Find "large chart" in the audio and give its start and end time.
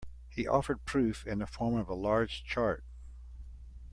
1.93-2.83